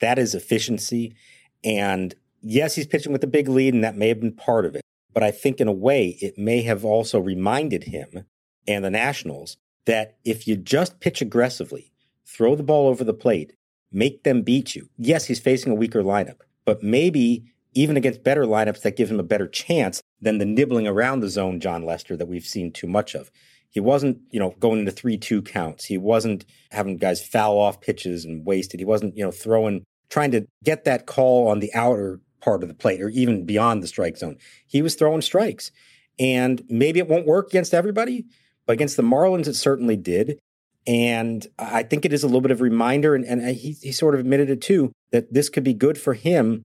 [0.00, 1.14] That is efficiency.
[1.62, 4.74] And yes, he's pitching with a big lead, and that may have been part of
[4.74, 4.82] it.
[5.12, 8.24] But I think in a way, it may have also reminded him
[8.66, 11.92] and the Nationals that if you just pitch aggressively,
[12.26, 13.54] throw the ball over the plate,
[13.92, 14.88] make them beat you.
[14.96, 19.20] Yes, he's facing a weaker lineup, but maybe even against better lineups that give him
[19.20, 22.86] a better chance than the nibbling around the zone Jon Lester that we've seen too
[22.86, 23.30] much of.
[23.70, 25.84] He wasn't, you know, going into 3-2 counts.
[25.84, 28.78] He wasn't having guys foul off pitches and wasted.
[28.78, 32.68] He wasn't, you know, throwing trying to get that call on the outer part of
[32.68, 34.36] the plate or even beyond the strike zone.
[34.66, 35.72] He was throwing strikes.
[36.20, 38.26] And maybe it won't work against everybody,
[38.66, 40.38] but against the Marlins it certainly did.
[40.86, 43.92] And I think it is a little bit of reminder, and, and uh, he, he
[43.92, 46.62] sort of admitted it too, that this could be good for him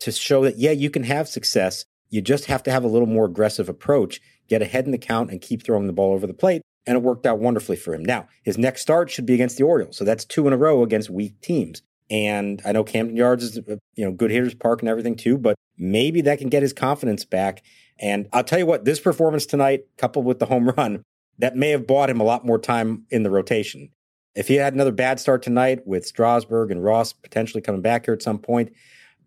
[0.00, 1.84] to show that, yeah, you can have success.
[2.10, 5.30] You just have to have a little more aggressive approach, get ahead in the count,
[5.30, 6.60] and keep throwing the ball over the plate.
[6.86, 8.04] And it worked out wonderfully for him.
[8.04, 9.96] Now, his next start should be against the Orioles.
[9.96, 11.80] So that's two in a row against weak teams.
[12.10, 15.38] And I know Camden Yards is, uh, you know, good hitters park and everything too,
[15.38, 17.62] but maybe that can get his confidence back.
[17.98, 21.04] And I'll tell you what, this performance tonight, coupled with the home run,
[21.38, 23.90] that may have bought him a lot more time in the rotation.
[24.34, 28.14] If he had another bad start tonight with Strasburg and Ross potentially coming back here
[28.14, 28.72] at some point,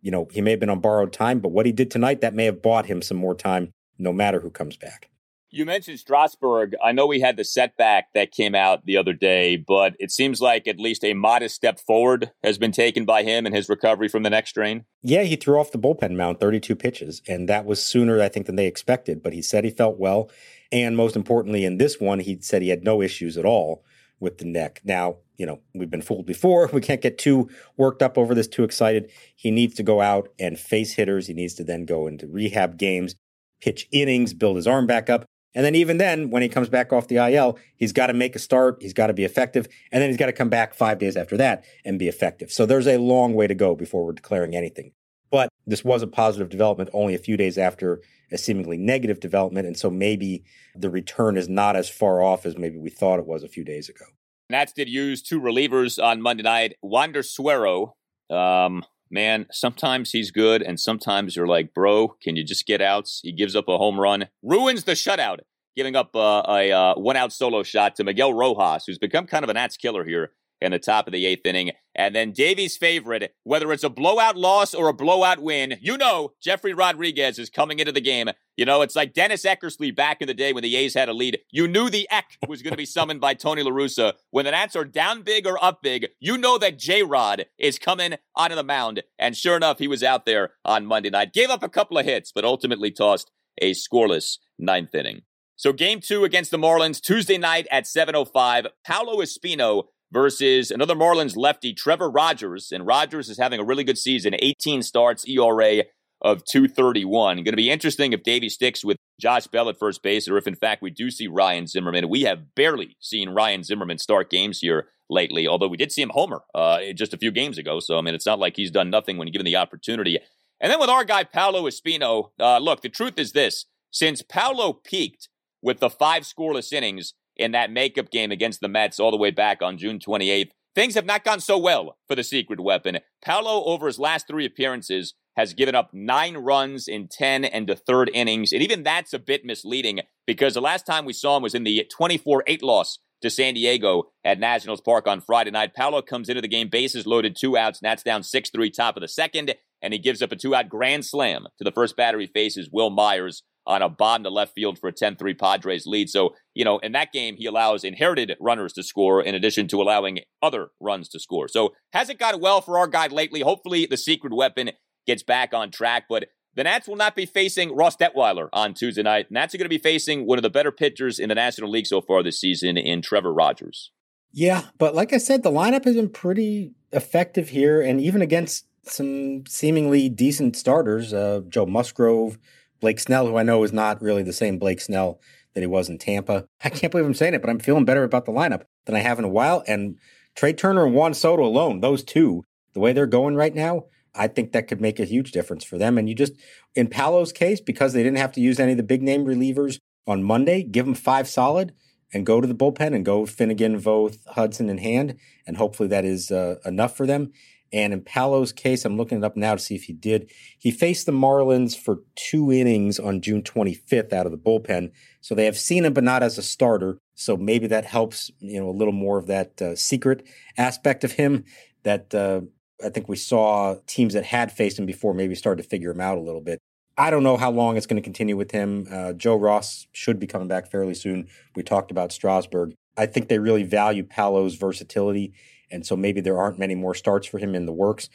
[0.02, 2.34] you know, he may have been on borrowed time, but what he did tonight, that
[2.34, 5.10] may have bought him some more time no matter who comes back.
[5.56, 6.76] You mentioned Strasburg.
[6.84, 10.42] I know we had the setback that came out the other day, but it seems
[10.42, 14.10] like at least a modest step forward has been taken by him in his recovery
[14.10, 14.84] from the neck strain.
[15.02, 18.48] Yeah, he threw off the bullpen mound 32 pitches, and that was sooner, I think,
[18.48, 19.24] than they expected.
[19.24, 20.30] But he said he felt well.
[20.76, 23.86] And most importantly, in this one, he said he had no issues at all
[24.20, 24.82] with the neck.
[24.84, 26.70] Now, you know, we've been fooled before.
[26.74, 29.10] We can't get too worked up over this, too excited.
[29.38, 31.28] He needs to go out and face hitters.
[31.28, 33.16] He needs to then go into rehab games,
[33.62, 35.24] pitch innings, build his arm back up.
[35.54, 38.36] And then even then, when he comes back off the IL, he's got to make
[38.36, 38.80] a start.
[38.82, 39.70] He's got to be effective.
[39.94, 42.52] And then he's got to come back five days after that and be effective.
[42.52, 44.92] So there's a long way to go before we're declaring anything.
[45.36, 49.68] But this was a positive development only a few days after a seemingly negative development.
[49.68, 53.28] And so maybe the return is not as far off as maybe we thought it
[53.28, 54.06] was a few days ago.
[54.50, 56.76] Nats did use two relievers on Monday night.
[56.82, 57.98] Wander Suero,
[58.30, 63.20] um, man, sometimes he's good, and sometimes you're like, bro, can you just get outs?
[63.22, 65.40] He gives up a home run, ruins the shutout,
[65.76, 69.44] giving up uh, a uh, one out solo shot to Miguel Rojas, who's become kind
[69.44, 70.32] of an Nats killer here
[70.62, 71.72] in the top of the eighth inning.
[71.96, 76.34] And then Davey's favorite, whether it's a blowout loss or a blowout win, you know
[76.46, 78.30] Jefry Rodriguez is coming into the game.
[78.58, 81.14] You know, it's like Dennis Eckersley back in the day when the A's had a
[81.14, 81.40] lead.
[81.52, 84.14] You knew the Eck was going to be summoned by Tony La Russa.
[84.32, 87.80] When the Nats are down big or up big, you know that J Rod is
[87.80, 89.04] coming onto the mound.
[89.20, 91.34] And sure enough, he was out there on Monday night.
[91.34, 93.32] Gave up a couple of hits, but ultimately tossed
[93.62, 95.22] a scoreless ninth inning.
[95.58, 98.68] So game two against the Marlins, Tuesday night at 7.05.
[98.86, 102.72] Paolo Espino versus another Marlins lefty, Trevor Rogers.
[102.72, 105.84] And Rogers is having a really good season, 18 starts, ERA
[106.22, 107.38] of 231.
[107.38, 110.48] Going to be interesting if Davey sticks with Josh Bell at first base, or if
[110.48, 112.10] in fact we do see Ryan Zimmerman.
[112.10, 116.12] We have barely seen Ryan Zimmerman start games here lately, although we did see him
[116.14, 117.80] homer uh, just a few games ago.
[117.80, 120.20] So, I mean, it's not like he's done nothing when given the opportunity.
[120.60, 124.74] And then with our guy, Paolo Espino, uh, look, the truth is this since Paolo
[124.74, 125.30] peaked
[125.62, 129.32] with the five scoreless innings in that makeup game against the Mets all the way
[129.32, 133.00] back on June 28th, things have not gone so well for the secret weapon.
[133.24, 137.76] Paolo, over his last three appearances, has given up nine runs in 10 and the
[137.76, 138.54] third innings.
[138.54, 141.64] And even that's a bit misleading because the last time we saw him was in
[141.64, 145.74] the 24 8 loss to San Diego at Nationals Park on Friday night.
[145.74, 149.02] Paolo comes into the game, bases loaded, two outs, Nats down 6 3, top of
[149.02, 152.20] the second, and he gives up a two out grand slam to the first batter
[152.20, 155.86] he faces, Wil Myers, on a bomb to left field for a 10 3 Padres
[155.86, 156.10] lead.
[156.10, 159.82] So, you know, in that game, he allows inherited runners to score in addition to
[159.82, 161.48] allowing other runs to score.
[161.48, 163.42] So, hasn't gone well for our guy lately.
[163.42, 164.72] Hopefully, the secret weapon
[165.06, 166.06] gets back on track.
[166.10, 169.30] But the Nats will not be facing Ross Detwiler on Tuesday night.
[169.30, 171.86] Nats are going to be facing one of the better pitchers in the National League
[171.86, 173.92] so far this season in Trevor Rogers.
[174.32, 178.66] Yeah, but like I said, the lineup has been pretty effective here, and even against
[178.84, 182.38] some seemingly decent starters, uh, Joe Musgrove,
[182.86, 185.20] Blake Snell, who I know is not really the same Blake Snell
[185.56, 186.46] that he was in Tampa.
[186.64, 189.00] I can't believe I'm saying it, but I'm feeling better about the lineup than I
[189.00, 189.64] have in a while.
[189.66, 189.98] And
[190.36, 194.28] Trea Turner and Juan Soto alone, those two, the way they're going right now, I
[194.28, 195.98] think that could make a huge difference for them.
[195.98, 196.34] And you just,
[196.76, 199.80] in Paolo's case, because they didn't have to use any of the big name relievers
[200.06, 201.74] on Monday, give them five solid
[202.14, 205.16] and go to the bullpen and go Finnegan, Voth, Hudson in hand.
[205.48, 207.32] And hopefully that is uh, enough for them.
[207.76, 210.32] And in Paolo's case, I'm looking it up now to see if he did.
[210.58, 214.92] He faced the Marlins for two innings on June 25th out of the bullpen.
[215.20, 216.98] So they have seen him, but not as a starter.
[217.16, 220.26] So maybe that helps, you know, a little more of that uh, secret
[220.58, 221.44] aspect of him
[221.84, 222.42] that uh,
[222.82, 226.00] I think we saw teams that had faced him before maybe started to figure him
[226.00, 226.60] out a little bit.
[226.98, 228.88] I don't know how long it's going to continue with him.
[228.90, 231.28] Uh, Joe Ross should be coming back fairly soon.
[231.54, 232.74] We talked about Strasburg.
[232.96, 235.34] I think they really value Paolo's versatility,
[235.72, 238.10] and so maybe there aren't many more starts for him in the works.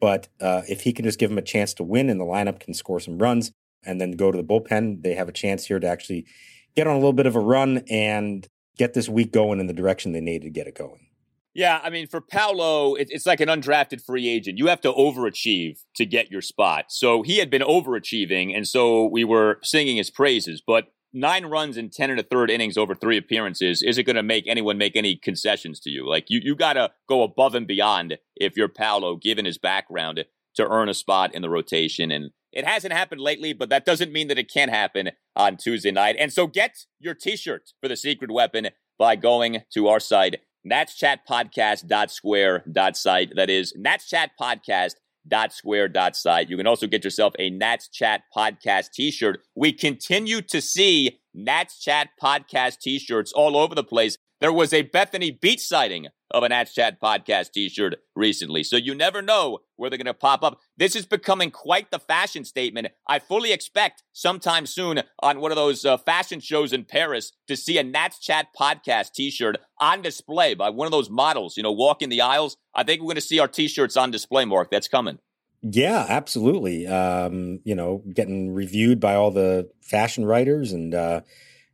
[0.00, 2.60] But uh, if he can just give him a chance to win and the lineup
[2.60, 3.52] can score some runs
[3.84, 6.26] and then go to the bullpen, they have a chance here to actually
[6.74, 8.46] get on a little bit of a run and
[8.76, 11.06] get this week going in the direction they need to get it going.
[11.54, 14.58] Yeah, I mean, for Paolo, it's like an undrafted free agent.
[14.58, 16.86] You have to overachieve to get your spot.
[16.90, 20.60] So he had been overachieving, and so we were singing his praises.
[20.64, 24.22] But nine runs in 10 and a third innings over three appearances isn't going to
[24.22, 26.08] make anyone make any concessions to you.
[26.08, 30.24] Like, you, you got to go above and beyond if you're Paolo, given his background,
[30.54, 32.12] to earn a spot in the rotation.
[32.12, 35.90] And it hasn't happened lately, but that doesn't mean that it can't happen on Tuesday
[35.90, 36.14] night.
[36.18, 40.36] And so get your t shirt for the secret weapon by going to our site
[40.70, 43.32] natschatpodcast.square.site.
[43.36, 45.00] That is natschatpodcast.square.site.
[45.28, 49.40] You can also get yourself a Nats Chat Podcast t-shirt.
[49.54, 54.16] We continue to see Nats Chat Podcast t-shirts all over the place.
[54.38, 58.62] There was a Bethany Beach sighting of an Nats Chat podcast t shirt recently.
[58.62, 60.60] So you never know where they're going to pop up.
[60.76, 62.88] This is becoming quite the fashion statement.
[63.08, 67.56] I fully expect sometime soon on one of those uh, fashion shows in Paris to
[67.56, 71.62] see a Nats Chat podcast t shirt on display by one of those models, you
[71.62, 72.58] know, walking the aisles.
[72.74, 74.70] I think we're going to see our t shirts on display, Mark.
[74.70, 75.18] That's coming.
[75.62, 76.86] Yeah, absolutely.
[76.86, 81.22] Um, you know, getting reviewed by all the fashion writers and, uh,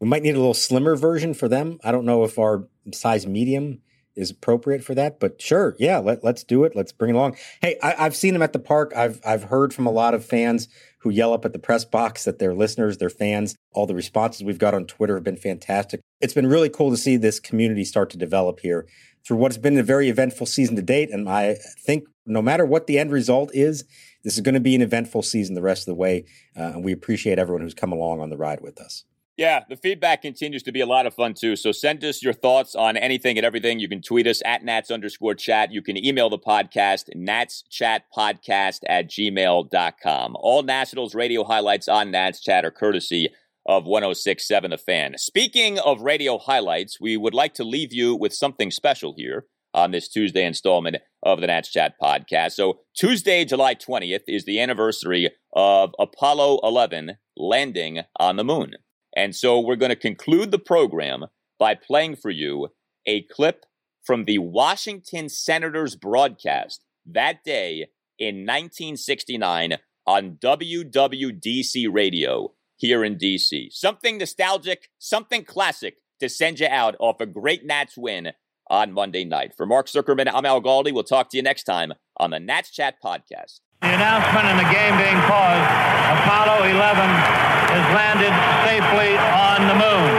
[0.03, 1.79] we might need a little slimmer version for them.
[1.85, 3.83] I don't know if our size medium
[4.17, 6.75] is appropriate for that, but sure, yeah, let, let's do it.
[6.75, 7.37] Let's bring it along.
[7.61, 8.93] Hey, I, have seen them at the park.
[8.97, 10.67] I've I've heard from a lot of fans
[11.03, 13.55] who yell up at the press box that they're listeners, they're fans.
[13.75, 16.01] All the responses we've got on Twitter have been fantastic.
[16.21, 18.89] It's been really cool to see this community start to develop here
[19.25, 21.11] through what's been a very eventful season to date.
[21.13, 21.55] And I
[21.87, 23.85] think no matter what the end result is,
[24.25, 26.25] this is going to be an eventful season the rest of the way.
[26.57, 29.05] Uh, and we appreciate everyone who's come along on the ride with us.
[29.39, 31.57] Yeah, the feedback continues to be a lot of fun too.
[31.57, 33.81] So send us your thoughts on anything and everything.
[33.81, 35.73] You can tweet us at Nats underscore chat.
[35.73, 40.37] You can email the podcast, Nats Chat Podcast at gmail.com.
[40.39, 43.31] All Nationals radio highlights on Nats Chat are courtesy
[43.65, 45.17] of 1067 The Fan.
[45.17, 49.93] Speaking of radio highlights, we would like to leave you with something special here on
[49.93, 52.53] this Tuesday installment of the Nats Chat podcast.
[52.53, 58.73] So, Tuesday, July 20th, is the anniversary of Apollo 11 landing on the moon.
[59.15, 61.27] And so, we're going to conclude the program
[61.59, 62.69] by playing for you
[63.07, 63.67] a clip
[64.03, 67.89] from the Washington Senators broadcast that day
[68.19, 73.73] in 1969 on WWDC radio here in DC.
[73.73, 78.33] Something nostalgic, something classic to send you out off a great Nats win
[78.69, 79.53] on Monday night.
[79.57, 80.93] For Mark Zuckerman, I'm Al Galdi.
[80.93, 83.61] We'll talk to you next time on the Nats Chat Podcast.
[83.83, 88.33] The announcement and the game being paused, Apollo 11 has landed
[88.69, 90.13] safely on the moon.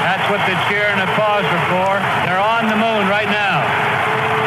[0.00, 1.92] That's what the cheer and applause are for.
[2.24, 3.60] They're on the moon right now.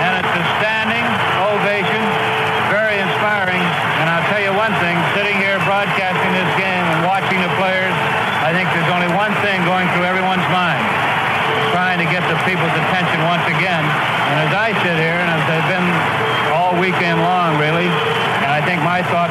[0.01, 1.05] And it's a standing
[1.37, 2.03] ovation,
[2.73, 3.61] very inspiring.
[4.01, 7.93] And I'll tell you one thing, sitting here broadcasting this game and watching the players,
[8.41, 10.85] I think there's only one thing going through everyone's mind.
[11.73, 13.83] Trying to get the people's attention once again.
[13.83, 15.89] And as I sit here, and as they've been
[16.53, 19.26] all weekend long, really, and I think my thoughts,